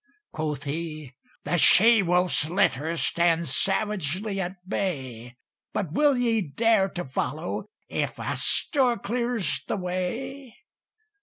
[0.31, 1.13] Quoth he,
[1.43, 5.35] "The she wolf's litter Stand savagely at bay:
[5.73, 10.55] But will ye dare to follow, If Astur clears the way?"